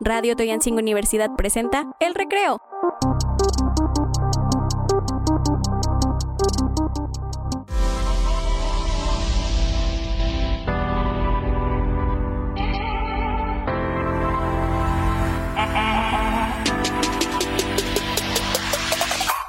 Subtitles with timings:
[0.00, 2.71] Radio Toyancingo Universidad presenta El Recreo.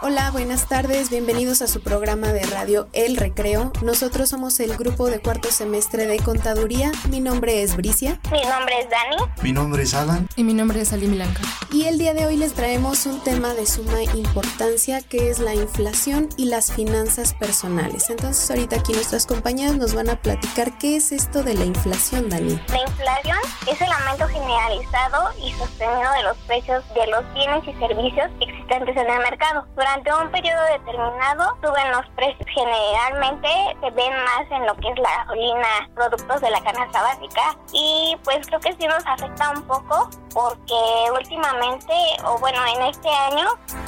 [0.06, 3.72] Hola, buenas tardes, bienvenidos a su programa de radio El Recreo.
[3.82, 6.92] Nosotros somos el grupo de cuarto semestre de Contaduría.
[7.10, 8.20] Mi nombre es Bricia.
[8.30, 9.32] Mi nombre es Dani.
[9.42, 10.28] Mi nombre es Alan.
[10.36, 11.40] Y mi nombre es Ali Milanca.
[11.72, 15.55] Y el día de hoy les traemos un tema de suma importancia que es la
[15.55, 18.10] inflación y las finanzas personales.
[18.10, 22.27] Entonces ahorita aquí nuestras compañeras nos van a platicar qué es esto de la inflación,
[22.27, 22.60] Dani.
[22.68, 23.38] La inflación
[23.72, 28.98] es el aumento generalizado y sostenido de los precios de los bienes y servicios existentes
[28.98, 29.66] en el mercado.
[29.77, 32.48] Durante un periodo determinado suben los precios.
[32.48, 33.48] Generalmente
[33.80, 38.18] se ven más en lo que es la gasolina, productos de la canasta básica y
[38.24, 40.73] pues creo que sí nos afecta un poco porque
[41.18, 41.94] últimamente,
[42.26, 43.48] o bueno, en este año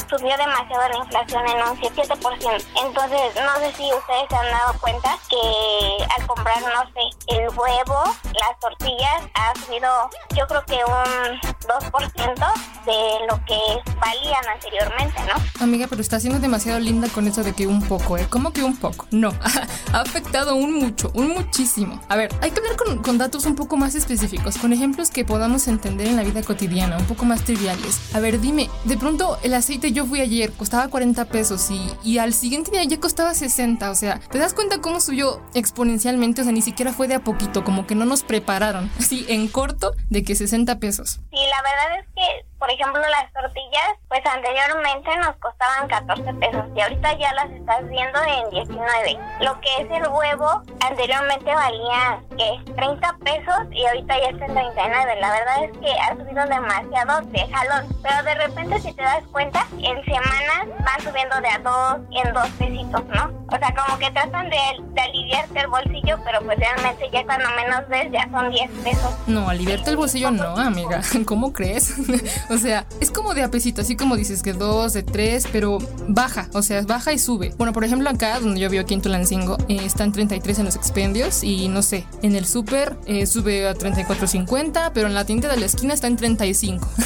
[0.09, 2.65] subió demasiado la inflación en un 7%.
[2.83, 7.49] Entonces, no sé si ustedes se han dado cuenta que al comprar, no sé, el
[7.49, 12.35] huevo, las tortillas, ha subido yo creo que un 2%
[12.85, 15.63] de lo que valían anteriormente, ¿no?
[15.63, 18.27] Amiga, pero está siendo demasiado linda con eso de que un poco, ¿eh?
[18.29, 19.07] ¿Cómo que un poco?
[19.11, 19.33] No,
[19.93, 21.99] ha afectado un mucho, un muchísimo.
[22.09, 25.25] A ver, hay que hablar con, con datos un poco más específicos, con ejemplos que
[25.25, 28.13] podamos entender en la vida cotidiana, un poco más triviales.
[28.13, 32.17] A ver, dime, de pronto el aceite yo fui ayer, costaba 40 pesos y, y
[32.17, 36.41] al siguiente día ya costaba 60, o sea, ¿te das cuenta cómo subió exponencialmente?
[36.41, 39.47] O sea, ni siquiera fue de a poquito, como que no nos prepararon, así en
[39.47, 41.19] corto, de que 60 pesos.
[41.31, 43.31] Sí, la verdad es que, por ejemplo, las
[44.15, 49.19] pues anteriormente nos costaban 14 pesos y ahorita ya las estás viendo en 19.
[49.41, 52.73] Lo que es el huevo, anteriormente valía, ¿qué?
[52.75, 55.19] 30 pesos y ahorita ya está en 39.
[55.19, 59.23] La verdad es que ha subido demasiado de jalón, pero de repente si te das
[59.33, 63.44] cuenta, en semanas van subiendo de a dos en dos pesitos, ¿no?
[63.47, 64.57] O sea, como que tratan de,
[64.93, 69.13] de aliviarte el bolsillo, pero pues realmente ya cuando menos ves ya son 10 pesos.
[69.27, 71.01] No, aliviarte el bolsillo no, amiga.
[71.25, 71.95] ¿Cómo crees?
[72.49, 75.77] o sea, es como de a pesito, así como dices que dos, de tres, pero
[76.07, 77.53] baja, o sea, baja y sube.
[77.57, 80.75] Bueno, por ejemplo, acá donde yo vivo aquí en Tulancingo, eh, están 33 en los
[80.75, 85.49] expendios y no sé, en el súper eh, sube a 34.50, pero en la tienda
[85.49, 86.87] de la esquina está en 35.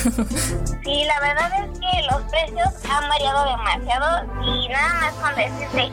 [0.83, 5.91] Sí, la verdad es que los precios han variado demasiado y nada más con decirte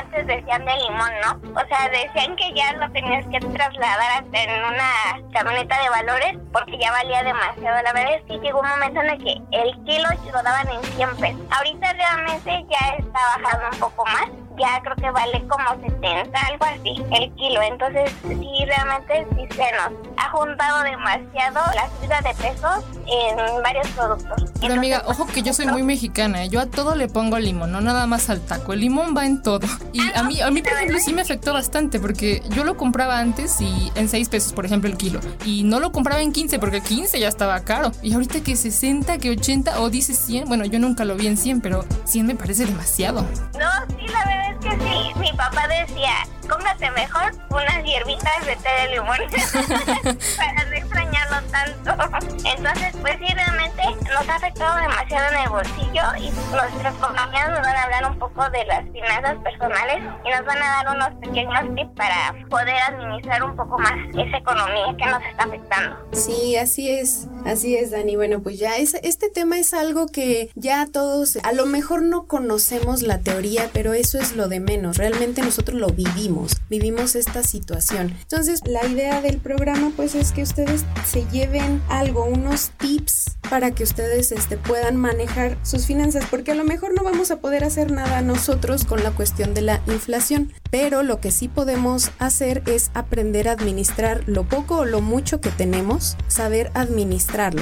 [0.00, 1.60] antes decían de limón, ¿no?
[1.60, 6.38] O sea, decían que ya lo tenías que trasladar hasta en una camioneta de valores
[6.52, 7.82] porque ya valía demasiado.
[7.82, 10.82] La verdad es que llegó un momento en el que el kilo lo daban en
[10.82, 11.40] 100 pesos.
[11.50, 14.28] Ahorita realmente ya está bajando un poco más.
[14.58, 17.62] Ya creo que vale como 70, algo así, el kilo.
[17.62, 23.88] Entonces, sí, realmente sí se nos ha juntado demasiado la subida de pesos en varios
[23.88, 24.50] productos.
[24.60, 26.48] Pero amiga, ojo que yo soy muy mexicana, ¿eh?
[26.48, 28.72] yo a todo le pongo limón, no nada más al taco.
[28.72, 29.66] El limón va en todo.
[29.92, 33.18] Y a mí, a mí por ejemplo, sí me afectó bastante porque yo lo compraba
[33.18, 35.20] antes y en 6 pesos, por ejemplo, el kilo.
[35.44, 37.92] Y no lo compraba en 15 porque 15 ya estaba caro.
[38.02, 41.36] Y ahorita que 60, que 80 o dice 100, bueno, yo nunca lo vi en
[41.36, 43.22] 100, pero 100 me parece demasiado.
[43.22, 45.12] No, sí, la verdad que sí.
[45.16, 46.12] Mi papá decía,
[46.48, 49.18] cómprate mejor unas hierbitas de té de limón
[50.36, 52.20] para no extrañarlo tanto.
[52.44, 57.60] Entonces, pues sí, realmente nos ha afectado demasiado en el bolsillo y nuestros compañeros nos
[57.60, 61.10] van a hablar un poco de las finanzas personales y nos van a dar unos
[61.20, 65.96] pequeños tips para poder administrar un poco más esa economía que nos está afectando.
[66.12, 68.16] Sí, así es, así es, Dani.
[68.16, 72.26] Bueno, pues ya es, este tema es algo que ya todos, a lo mejor no
[72.26, 74.96] conocemos la teoría, pero eso es lo de menos.
[74.96, 78.16] Realmente nosotros lo vivimos, vivimos esta situación.
[78.22, 83.72] Entonces, la idea del programa, pues, es que ustedes se lleven algo, unos tips para
[83.72, 87.64] que ustedes este, puedan manejar sus finanzas, porque a lo mejor no vamos a poder
[87.64, 92.62] hacer nada nosotros con la cuestión de la inflación, pero lo que sí podemos hacer
[92.66, 96.70] es aprender a administrar lo poco o lo mucho que tenemos, saber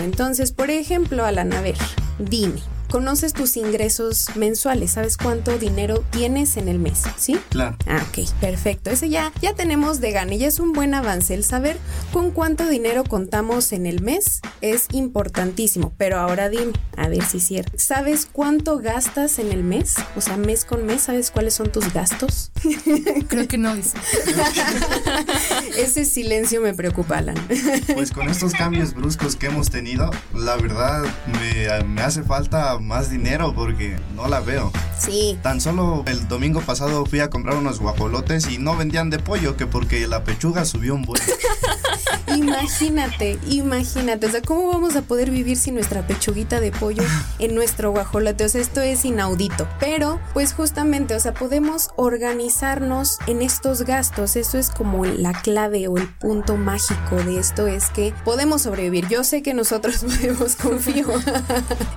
[0.02, 1.30] Entonces, por ejemplo, a
[1.60, 1.76] ver,
[2.18, 2.60] dime.
[2.90, 7.38] Conoces tus ingresos mensuales, sabes cuánto dinero tienes en el mes, ¿sí?
[7.48, 7.76] Claro.
[7.86, 8.90] Ah, ok, perfecto.
[8.90, 11.34] Ese ya, ya tenemos de gane, ya es un buen avance.
[11.34, 11.78] El saber
[12.12, 15.92] con cuánto dinero contamos en el mes es importantísimo.
[15.98, 17.72] Pero ahora dime, a ver si es cierto.
[17.76, 19.94] ¿Sabes cuánto gastas en el mes?
[20.16, 22.50] O sea, mes con mes, ¿sabes cuáles son tus gastos?
[23.28, 23.96] Creo que no, dice.
[25.78, 27.36] Ese silencio me preocupa, Alan.
[27.94, 33.10] Pues con estos cambios bruscos que hemos tenido, la verdad me, me hace falta más
[33.10, 34.72] dinero porque no la veo.
[34.98, 35.38] Sí.
[35.42, 39.56] Tan solo el domingo pasado fui a comprar unos guajolotes y no vendían de pollo,
[39.56, 41.22] que porque la pechuga subió un buen.
[42.36, 47.02] imagínate, imagínate, o sea, ¿cómo vamos a poder vivir sin nuestra pechuguita de pollo
[47.38, 48.44] en nuestro guajolote?
[48.44, 49.68] O sea, esto es inaudito.
[49.78, 54.36] Pero, pues justamente, o sea, podemos organizarnos en estos gastos.
[54.36, 59.08] Eso es como la clave o el punto mágico de esto es que podemos sobrevivir.
[59.08, 61.06] Yo sé que nosotros podemos, confío.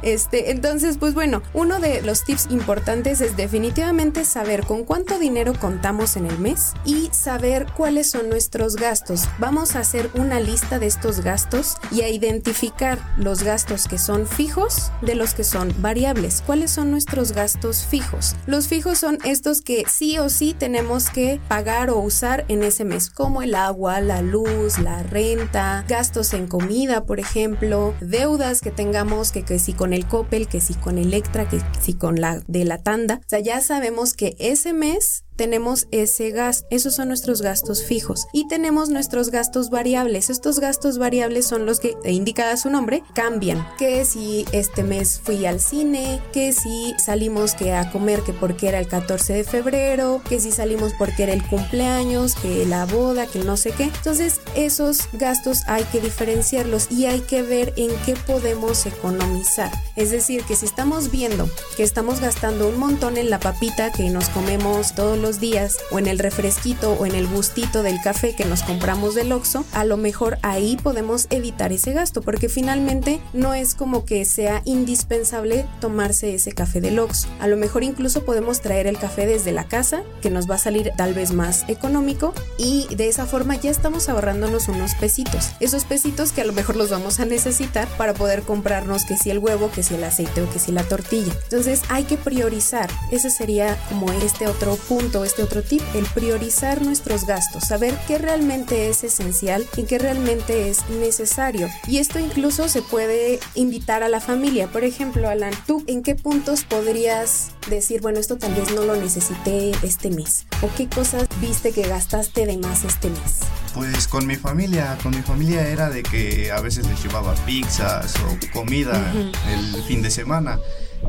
[0.01, 5.54] este, entonces, pues bueno, uno de los tips importantes es definitivamente saber con cuánto dinero
[5.60, 9.27] contamos en el mes y saber cuáles son nuestros gastos.
[9.39, 14.28] Vamos a hacer una lista de estos gastos y a identificar los gastos que son
[14.28, 16.44] fijos de los que son variables.
[16.46, 18.36] ¿Cuáles son nuestros gastos fijos?
[18.46, 22.86] Los fijos son estos que sí o sí tenemos que pagar o usar en ese
[22.86, 28.72] mes, como el agua, la luz, la renta, gastos en comida, por ejemplo, deudas que
[28.72, 32.42] tengamos, que, que si con el Coppel, que si con Electra, que si con la
[32.48, 33.22] de la tanda.
[33.44, 36.68] Ya sabemos que ese mes tenemos ese gasto.
[36.70, 38.28] Esos son nuestros gastos fijos.
[38.34, 40.30] Y tenemos nuestros gastos variables.
[40.30, 43.66] Estos gastos variables son los que, indicada su nombre, cambian.
[43.78, 48.68] Que si este mes fui al cine, que si salimos que a comer que porque
[48.68, 53.28] era el 14 de febrero, que si salimos porque era el cumpleaños, que la boda,
[53.28, 53.86] que no sé qué.
[53.86, 59.72] Entonces esos gastos hay que diferenciarlos y hay que ver en qué podemos economizar.
[59.96, 64.10] Es decir, que si estamos viendo que estamos gastando un montón en la papita que
[64.10, 68.36] nos comemos todos los días o en el refresquito o en el gustito del café
[68.36, 73.22] que nos compramos del Oxxo, a lo mejor ahí podemos evitar ese gasto porque finalmente
[73.31, 77.30] no es como que sea indispensable tomarse ese café del Oxxo.
[77.40, 80.60] A lo mejor incluso podemos traer el café desde la casa que nos va a
[80.60, 85.52] salir tal vez más económico y de esa forma ya estamos ahorrándonos unos pesitos.
[85.62, 89.30] Esos pesitos que a lo mejor los vamos a necesitar para poder comprarnos que si
[89.30, 91.31] el huevo, que si el aceite o que si la tortilla.
[91.44, 92.90] Entonces hay que priorizar.
[93.10, 98.18] Ese sería como este otro punto este otro tip, el priorizar nuestros gastos, saber qué
[98.18, 101.69] realmente es esencial y qué realmente es necesario.
[101.88, 104.68] Y esto incluso se puede invitar a la familia.
[104.68, 108.95] Por ejemplo, Alan, ¿tú en qué puntos podrías decir, bueno, esto tal vez no lo
[108.95, 110.48] necesité este mes?
[110.63, 113.42] ¿O qué cosas viste que gastaste de más este mes?
[113.75, 118.15] Pues con mi familia, con mi familia era de que a veces les llevaba pizzas
[118.18, 119.13] o comida
[119.51, 120.60] el fin de semana.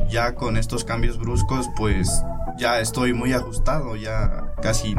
[0.09, 2.09] Ya con estos cambios bruscos, pues
[2.57, 4.95] ya estoy muy ajustado, ya casi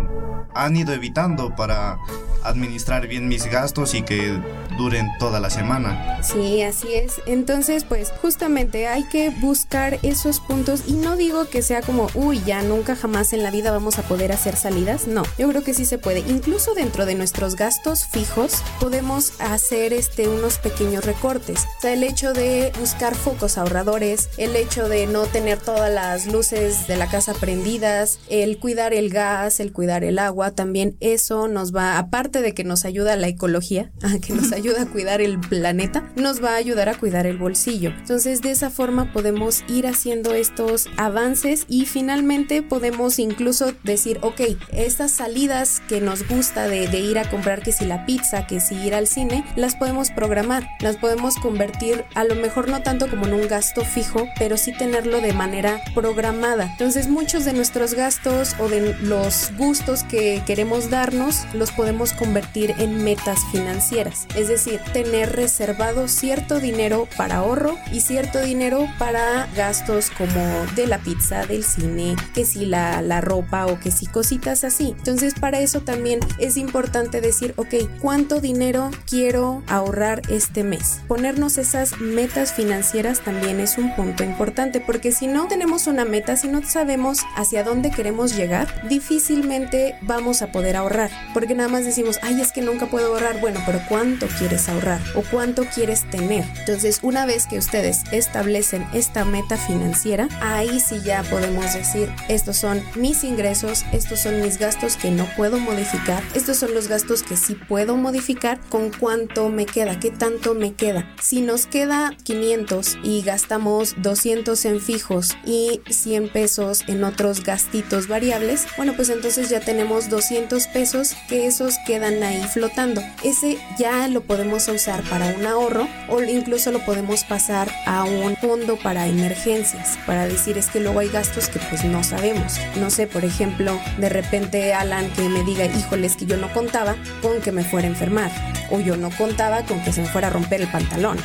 [0.55, 1.99] han ido evitando para
[2.47, 4.41] administrar bien mis gastos y que
[4.79, 6.23] duren toda la semana.
[6.23, 7.21] Sí, así es.
[7.27, 12.43] Entonces, pues justamente hay que buscar esos puntos y no digo que sea como, uy,
[12.45, 15.07] ya nunca jamás en la vida vamos a poder hacer salidas.
[15.07, 16.21] No, yo creo que sí se puede.
[16.21, 21.65] Incluso dentro de nuestros gastos fijos podemos hacer este unos pequeños recortes.
[21.79, 26.27] O sea, el hecho de buscar focos ahorradores, el hecho de no tener todas las
[26.27, 31.49] luces de la casa prendidas, el cuidar el gas, el cuidar el agua, también eso
[31.49, 34.87] nos va, aparte de que nos ayuda a la ecología, a que nos ayuda a
[34.87, 37.91] cuidar el planeta, nos va a ayudar a cuidar el bolsillo.
[37.91, 44.41] Entonces, de esa forma podemos ir haciendo estos avances y finalmente podemos incluso decir, ok,
[44.73, 48.61] estas salidas que nos gusta de, de ir a comprar, que si la pizza, que
[48.61, 53.09] si ir al cine, las podemos programar, las podemos convertir a lo mejor no tanto
[53.09, 56.69] como en un gasto fijo, pero sí tenerlo de manera programada.
[56.73, 62.75] Entonces, muchos de nuestros gastos o de los gustos que queremos darnos los podemos convertir
[62.79, 64.27] en metas financieras.
[64.37, 70.87] Es decir, tener reservado cierto dinero para ahorro y cierto dinero para gastos como de
[70.87, 74.95] la pizza, del cine, que si la, la ropa o que si cositas así.
[74.99, 81.01] Entonces, para eso también es importante decir, ok, ¿cuánto dinero quiero ahorrar este mes?
[81.09, 86.37] Ponernos esas metas financieras también es un punto importante porque si no tenemos una meta,
[86.37, 91.11] si no sabemos hacia dónde queremos llegar, difícilmente vamos a poder ahorrar.
[91.35, 93.41] Porque nada más decimos, ay, es que nunca puedo ahorrar.
[93.41, 95.01] Bueno, pero ¿cuánto quieres ahorrar?
[95.15, 96.45] ¿O cuánto quieres tener?
[96.59, 102.57] Entonces, una vez que ustedes establecen esta meta financiera, ahí sí ya podemos decir, estos
[102.57, 107.23] son mis ingresos, estos son mis gastos que no puedo modificar, estos son los gastos
[107.23, 111.15] que sí puedo modificar, con cuánto me queda, qué tanto me queda.
[111.21, 118.09] Si nos queda 500 y gastamos 200 en fijos y 100 pesos en otros gastitos
[118.09, 123.03] variables, bueno, pues entonces ya tenemos 200 pesos que esos quedan ahí flotando.
[123.25, 128.37] Ese ya lo podemos usar para un ahorro o incluso lo podemos pasar a un
[128.37, 132.59] fondo para emergencias, para decir es que luego hay gastos que pues no sabemos.
[132.77, 136.97] No sé, por ejemplo, de repente Alan que me diga, híjoles, que yo no contaba
[137.23, 138.31] con que me fuera a enfermar
[138.71, 141.19] o yo no contaba con que se me fuera a romper el pantalón,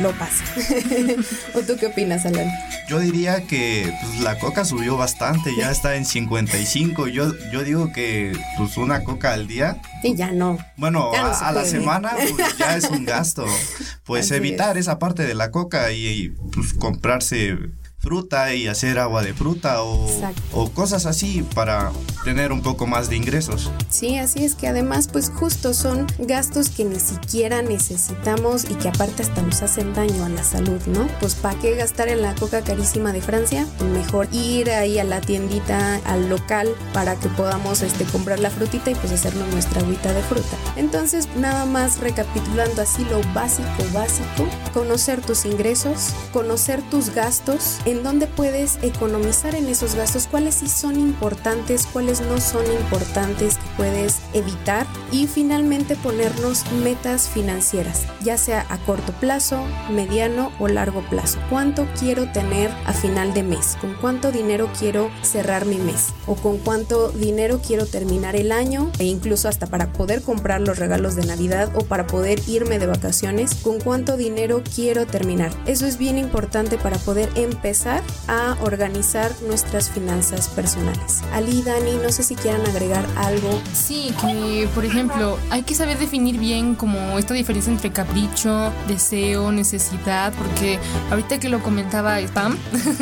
[0.00, 0.44] lo pasa.
[1.54, 2.50] ¿O tú qué opinas, Alan?
[2.88, 7.08] Yo diría que pues, la coca subió bastante, ya está en 55.
[7.08, 8.01] Yo, yo digo que
[8.56, 10.58] pues una coca al día Y ya no.
[10.76, 13.44] Bueno, a, la semana pues, ya es un gasto.
[14.04, 17.56] Pues evitar esa parte de la coca y, pues, comprarse
[18.02, 20.08] fruta y hacer agua de fruta o,
[20.52, 21.92] o, cosas así para
[22.24, 23.70] tener un poco más de ingresos.
[23.88, 28.88] Sí, así es que además pues justo son gastos que ni siquiera necesitamos y que
[28.88, 31.06] aparte hasta nos hacen daño a la salud, ¿no?
[31.20, 33.66] Pues ¿para qué gastar en la coca carísima de Francia?
[33.92, 38.90] Mejor ir ahí a la tiendita, al local para que podamos este, comprar la frutita
[38.90, 40.56] y pues hacernos nuestra agüita de fruta.
[40.76, 48.02] Entonces nada más recapitulando así lo básico, básico, conocer tus ingresos, conocer tus gastos, en
[48.02, 53.68] dónde puedes economizar en esos gastos, cuáles sí son importantes, cuáles no son importantes que
[53.76, 61.02] puedes evitar y finalmente ponernos metas financieras, ya sea a corto plazo, mediano o largo
[61.10, 61.38] plazo.
[61.50, 63.76] ¿Cuánto quiero tener a final de mes?
[63.80, 66.08] ¿Con cuánto dinero quiero cerrar mi mes?
[66.26, 68.90] ¿O con cuánto dinero quiero terminar el año?
[68.98, 72.86] E incluso hasta para poder comprar los regalos de Navidad o para poder irme de
[72.86, 75.52] vacaciones, ¿con cuánto dinero quiero terminar?
[75.66, 81.22] Eso es bien importante para poder empezar a organizar nuestras finanzas personales.
[81.32, 83.60] Ali, Dani, no sé si quieran agregar algo.
[83.72, 89.52] Sí, que por ejemplo, hay que saber definir bien como esta diferencia entre capricho, deseo,
[89.52, 90.78] necesidad, porque
[91.10, 92.56] ahorita que lo comentaba Spam,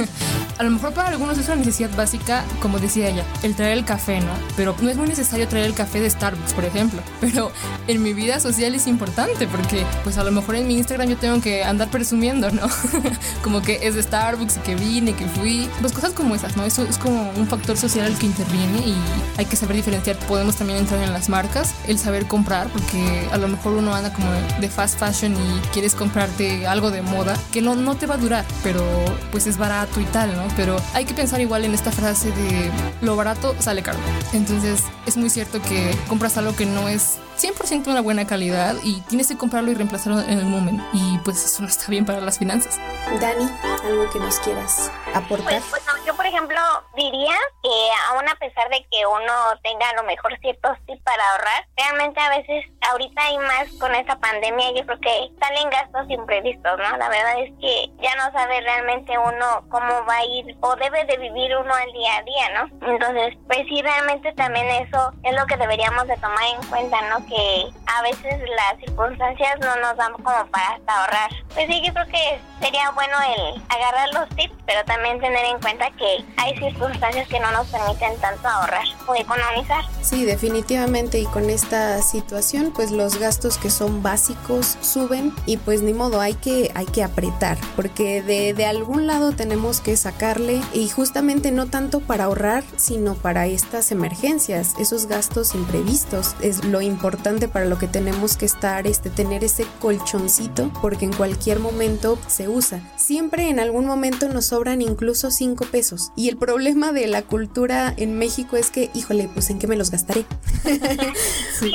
[0.58, 3.84] a lo mejor para algunos es una necesidad básica, como decía ella, el traer el
[3.84, 4.32] café, ¿no?
[4.56, 7.02] Pero no es muy necesario traer el café de Starbucks, por ejemplo.
[7.20, 7.52] Pero
[7.86, 11.16] en mi vida social es importante porque pues a lo mejor en mi Instagram yo
[11.16, 12.62] tengo que andar presumiendo, ¿no?
[13.42, 16.64] como que es de Starbucks y que vine, que fui, pues cosas como esas, ¿no?
[16.64, 18.96] Eso es como un factor social al que interviene y
[19.36, 20.16] hay que saber diferenciar.
[20.28, 24.12] Podemos también entrar en las marcas, el saber comprar, porque a lo mejor uno anda
[24.12, 28.14] como de fast fashion y quieres comprarte algo de moda que no, no te va
[28.14, 28.84] a durar, pero
[29.30, 30.42] pues es barato y tal, ¿no?
[30.56, 33.98] Pero hay que pensar igual en esta frase de lo barato sale caro.
[34.32, 39.00] Entonces es muy cierto que compras algo que no es 100% una buena calidad y
[39.02, 40.82] tienes que comprarlo y reemplazarlo en el momento.
[40.92, 42.78] Y pues eso no está bien para las finanzas.
[43.20, 43.48] Dani,
[43.84, 45.62] algo que nos quieras aportar.
[45.70, 46.58] Pues, yo, por ejemplo,
[46.96, 51.22] diría que aún a pesar de que uno tenga a lo mejor ciertos tips para
[51.32, 56.10] ahorrar, realmente a veces, ahorita hay más con esta pandemia, yo creo que salen gastos
[56.10, 56.96] imprevistos, ¿no?
[56.96, 61.04] La verdad es que ya no sabe realmente uno cómo va a ir o debe
[61.04, 62.88] de vivir uno al día a día, ¿no?
[62.92, 67.20] Entonces, pues sí, realmente también eso es lo que deberíamos de tomar en cuenta, ¿no?
[67.26, 71.30] que a veces las circunstancias no nos dan como para hasta ahorrar.
[71.54, 75.60] Pues sí, yo creo que sería bueno el agarrar los tips, pero también tener en
[75.60, 75.99] cuenta que
[76.36, 79.84] hay circunstancias que no nos permiten tanto ahorrar o economizar.
[80.02, 85.82] Sí, definitivamente y con esta situación pues los gastos que son básicos suben y pues
[85.82, 90.60] ni modo hay que hay que apretar porque de, de algún lado tenemos que sacarle
[90.72, 96.80] y justamente no tanto para ahorrar sino para estas emergencias, esos gastos imprevistos es lo
[96.80, 102.18] importante para lo que tenemos que estar, este, tener ese colchoncito, porque en cualquier momento
[102.26, 102.80] se usa.
[103.10, 106.12] Siempre en algún momento nos sobran incluso 5 pesos.
[106.14, 109.74] Y el problema de la cultura en México es que, híjole, pues en qué me
[109.74, 110.26] los gastaré.
[111.58, 111.72] sí.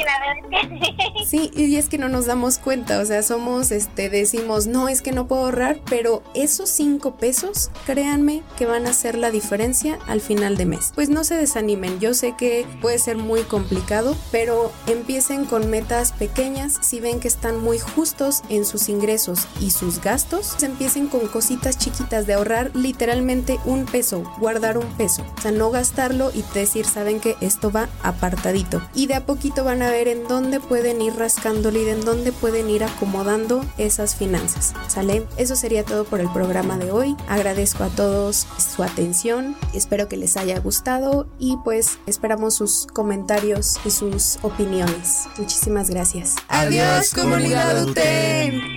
[1.25, 5.01] sí, y es que no nos damos cuenta, o sea, somos, este, decimos, no, es
[5.01, 9.99] que no puedo ahorrar, pero esos 5 pesos, créanme que van a hacer la diferencia
[10.07, 10.93] al final de mes.
[10.95, 16.13] Pues no se desanimen, yo sé que puede ser muy complicado, pero empiecen con metas
[16.13, 21.24] pequeñas, si ven que están muy justos en sus ingresos y sus gastos, empiecen con
[21.27, 26.43] cositas chiquitas de ahorrar literalmente un peso, guardar un peso, o sea, no gastarlo y
[26.53, 28.81] decir, saben que esto va apartadito.
[28.93, 32.31] Y de a poquito van a ver en dónde pueden ir rascándole y en dónde
[32.31, 34.73] pueden ir acomodando esas finanzas.
[34.87, 35.25] ¿Sale?
[35.37, 37.15] Eso sería todo por el programa de hoy.
[37.27, 43.77] Agradezco a todos su atención, espero que les haya gustado y pues esperamos sus comentarios
[43.85, 45.27] y sus opiniones.
[45.37, 46.35] Muchísimas gracias.
[46.47, 48.74] Adiós, comunidad UTEM.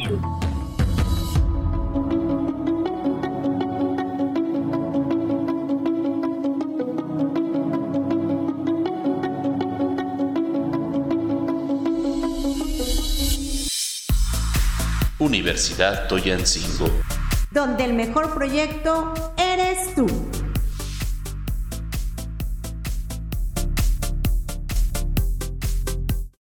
[15.28, 16.88] Universidad Toyancingo.
[17.50, 19.12] Donde el mejor proyecto